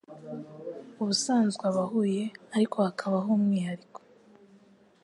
[1.01, 2.23] ubusanzwe aba ahuye
[2.55, 3.99] ariko hakabaho umwihariko